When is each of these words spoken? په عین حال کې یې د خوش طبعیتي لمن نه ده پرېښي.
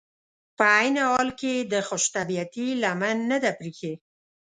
په 0.57 0.63
عین 0.75 0.95
حال 1.09 1.29
کې 1.39 1.51
یې 1.57 1.67
د 1.73 1.73
خوش 1.87 2.03
طبعیتي 2.15 2.67
لمن 2.83 3.17
نه 3.31 3.37
ده 3.43 3.51
پرېښي. 3.59 3.93